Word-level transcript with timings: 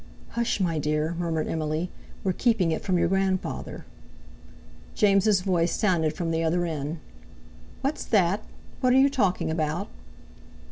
"Hush, 0.29 0.59
my 0.59 0.79
dear!" 0.79 1.13
murmured 1.19 1.47
Emily; 1.47 1.91
"we're 2.23 2.33
keeping 2.33 2.71
it 2.71 2.81
from 2.81 2.97
your 2.97 3.07
grandfather." 3.07 3.85
James' 4.95 5.41
voice 5.41 5.73
sounded 5.75 6.15
from 6.15 6.31
the 6.31 6.43
other 6.43 6.65
end. 6.65 6.97
"What's 7.81 8.03
that? 8.05 8.41
What 8.79 8.93
are 8.93 8.97
you 8.99 9.11
talking 9.11 9.51
about?" 9.51 9.89